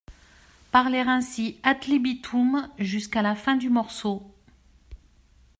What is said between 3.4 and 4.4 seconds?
du morceau.